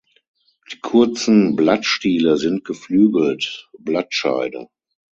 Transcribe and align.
Die 0.71 0.79
kurzen 0.79 1.55
Blattstiele 1.55 2.35
sind 2.37 2.65
geflügelt 2.65 3.69
(Blattscheide). 3.77 4.67